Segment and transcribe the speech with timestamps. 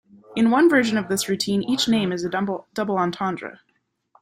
[0.35, 2.67] In one version of this routine, each name is a double
[2.97, 3.59] entendre.